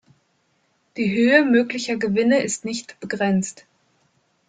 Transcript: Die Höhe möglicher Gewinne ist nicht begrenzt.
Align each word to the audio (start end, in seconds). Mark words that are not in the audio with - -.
Die 0.97 1.11
Höhe 1.15 1.45
möglicher 1.45 1.95
Gewinne 1.95 2.41
ist 2.41 2.65
nicht 2.65 2.99
begrenzt. 2.99 3.67